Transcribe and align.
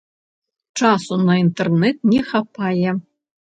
Часу 0.81 1.19
на 1.27 1.37
інтэрнэт 1.43 1.95
не 2.15 2.21
хапае. 2.33 2.99